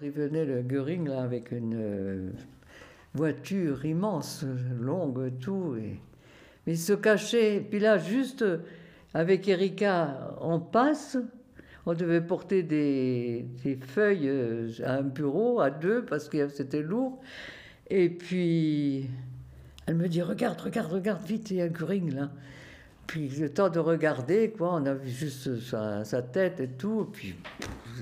[0.00, 2.30] Il venait le Göring là, avec une euh,
[3.14, 4.44] voiture immense,
[4.80, 5.74] longue, tout.
[5.76, 5.98] Et...
[6.64, 7.66] Mais il se cachait.
[7.68, 8.44] Puis là, juste
[9.12, 11.18] avec Erika, on passe.
[11.84, 13.48] On devait porter des,
[13.80, 17.18] feuilles euh, à un bureau, à deux, parce que c'était lourd.
[17.90, 19.10] Et puis,
[19.86, 22.30] elle me dit Regarde, regarde, regarde vite, il y a Göring là.
[23.08, 27.08] Puis le temps de regarder, quoi, on a vu juste sa, tête et tout.
[27.12, 27.34] Puis,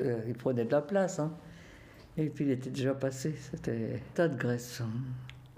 [0.00, 1.20] euh, il prenait de la place.
[1.20, 1.32] Hein.
[2.16, 4.82] Et puis il était déjà passé, c'était tas de graisse.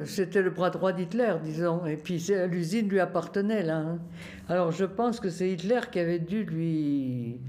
[0.05, 1.87] C'était le bras droit d'Hitler, disons.
[1.87, 3.79] Et puis l'usine lui appartenait là.
[3.79, 3.99] Hein.
[4.49, 7.41] Alors je pense que c'est Hitler qui avait dû lui,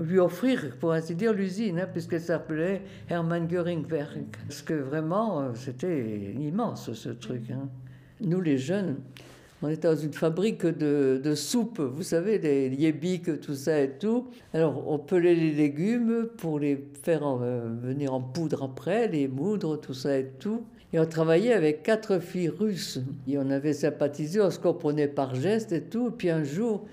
[0.00, 4.36] lui offrir, pour ainsi dire, l'usine, hein, puisqu'elle s'appelait Hermann Göringwerk.
[4.48, 7.50] Parce que vraiment, euh, c'était immense ce truc.
[7.50, 7.68] Hein.
[8.20, 8.96] Nous les jeunes,
[9.64, 13.92] on était dans une fabrique de, de soupe, vous savez, les yébiques, tout ça et
[13.92, 14.28] tout.
[14.52, 19.80] Alors, on pelait les légumes pour les faire euh, venir en poudre après, les moudres,
[19.80, 20.64] tout ça et tout.
[20.92, 23.00] Et on travaillait avec quatre filles russes.
[23.26, 26.10] Et on avait sympathisé, on se comprenait par geste et tout.
[26.10, 26.84] Puis un jour,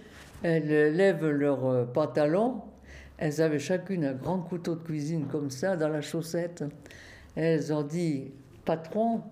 [0.41, 2.61] elles lèvent leurs euh, pantalons.
[3.17, 6.63] Elles avaient chacune un grand couteau de cuisine comme ça dans la chaussette.
[7.35, 8.31] Elles ont dit,
[8.63, 9.23] patron,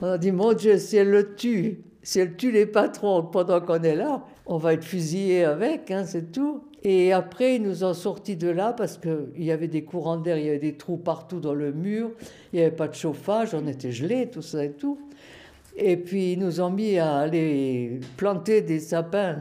[0.00, 3.60] on a dit, mon Dieu, si elle le tue, si elle tue les patrons pendant
[3.60, 6.64] qu'on est là, on va être fusillé avec, hein, c'est tout.
[6.84, 10.36] Et après, ils nous ont sortis de là parce qu'il y avait des courants d'air,
[10.36, 12.10] il y avait des trous partout dans le mur,
[12.52, 14.98] il n'y avait pas de chauffage, on était gelés, tout ça et tout.
[15.76, 19.38] Et puis, ils nous ont mis à aller planter des sapins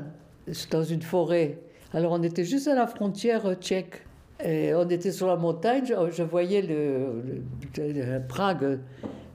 [0.69, 1.57] dans une forêt.
[1.93, 4.03] Alors, on était juste à la frontière tchèque.
[4.43, 8.79] Et on était sur la montagne, je, voyais le Prague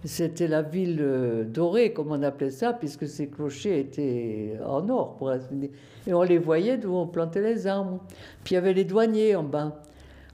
[0.05, 5.17] c'était la ville euh, dorée, comme on appelait ça, puisque ces clochers étaient en or,
[5.17, 5.71] pour ainsi dire.
[6.07, 8.01] Et on les voyait d'où on plantait les arbres.
[8.45, 9.83] Puis il y avait les douaniers en bas.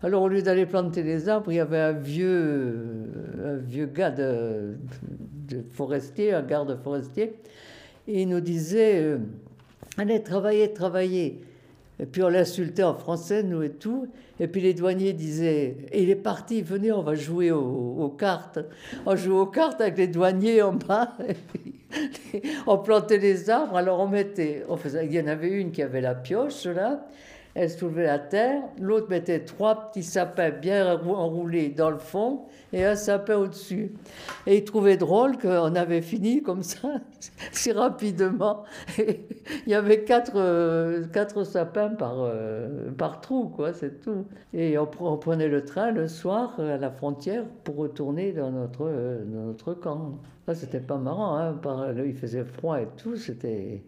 [0.02, 3.86] Alors au lieu d'aller planter les arbres, il y avait un vieux, euh, un vieux
[3.86, 4.74] gars de,
[5.70, 7.34] forestier, un garde forestier,
[8.08, 9.18] et il nous disait euh,
[9.98, 11.40] Allez, travaillez, travaillez.
[12.02, 14.08] Et puis on l'insultait en français, nous et tout.
[14.40, 18.58] Et puis les douaniers disaient, il est parti, venez, on va jouer aux, cartes.
[19.06, 21.16] On jouait aux cartes avec les douaniers en bas.
[22.66, 24.64] on plantait les arbres, alors on mettait,
[25.04, 27.06] il y en avait une qui avait la pioche là,
[27.54, 32.84] elle soulevait la terre, l'autre mettait trois petits sapins bien enroulés dans le fond et
[32.84, 33.92] un sapin au-dessus.
[34.46, 36.88] Et il trouvait drôle qu'on avait fini comme ça,
[37.52, 38.64] si rapidement.
[38.98, 44.24] il y avait quatre, euh, quatre sapins par, euh, par trou, quoi, c'est tout.
[44.54, 44.86] Et on,
[45.18, 48.90] prenait le train le soir à la frontière pour retourner dans notre,
[49.26, 50.18] dans notre camp.
[50.46, 51.54] Ça, c'était pas marrant, hein,
[52.04, 53.84] il faisait froid et tout, c'était...